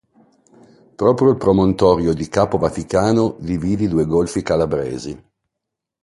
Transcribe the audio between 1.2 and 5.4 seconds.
il promontorio di Capo Vaticano divide i due golfi calabresi.